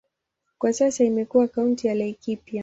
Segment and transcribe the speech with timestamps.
[0.57, 2.59] Kwa sasa imekuwa kaunti ya Laikipia.